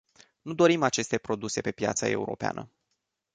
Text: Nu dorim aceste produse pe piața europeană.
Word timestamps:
Nu 0.41 0.53
dorim 0.53 0.83
aceste 0.83 1.17
produse 1.17 1.61
pe 1.61 1.71
piața 1.71 2.09
europeană. 2.09 2.69